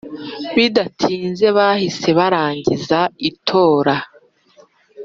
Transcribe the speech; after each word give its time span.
Bidatinze 0.55 1.45
bahise 1.57 2.09
batangiza 2.19 2.99
itora 3.29 3.95